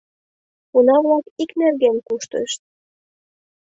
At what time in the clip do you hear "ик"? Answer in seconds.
1.43-1.51